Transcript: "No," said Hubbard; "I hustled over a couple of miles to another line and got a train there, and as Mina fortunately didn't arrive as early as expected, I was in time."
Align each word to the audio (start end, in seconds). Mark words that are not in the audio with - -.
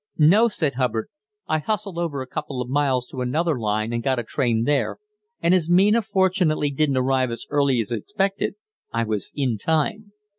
"No," 0.17 0.47
said 0.47 0.73
Hubbard; 0.73 1.09
"I 1.47 1.59
hustled 1.59 1.99
over 1.99 2.23
a 2.23 2.25
couple 2.25 2.59
of 2.59 2.67
miles 2.67 3.05
to 3.09 3.21
another 3.21 3.59
line 3.59 3.93
and 3.93 4.01
got 4.01 4.17
a 4.17 4.23
train 4.23 4.63
there, 4.63 4.97
and 5.41 5.53
as 5.53 5.69
Mina 5.69 6.01
fortunately 6.01 6.71
didn't 6.71 6.97
arrive 6.97 7.29
as 7.29 7.45
early 7.51 7.79
as 7.79 7.91
expected, 7.91 8.55
I 8.91 9.03
was 9.03 9.31
in 9.35 9.59
time." 9.59 10.13